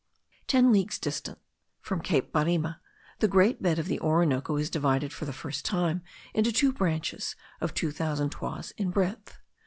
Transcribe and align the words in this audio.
Ten 0.47 0.71
leagues 0.71 0.97
distant 0.97 1.37
from 1.79 2.01
Cape 2.01 2.33
Barima, 2.33 2.79
the 3.19 3.27
great 3.27 3.61
bed 3.61 3.77
of 3.77 3.85
the 3.85 3.99
Orinoco 3.99 4.55
is 4.57 4.71
divided 4.71 5.13
for 5.13 5.25
the 5.25 5.31
first 5.31 5.63
time 5.63 6.01
into 6.33 6.51
two 6.51 6.73
branches 6.73 7.35
of 7.59 7.75
two 7.75 7.91
thousand 7.91 8.31
toises 8.31 8.73
in 8.77 8.89
breadth. 8.89 9.39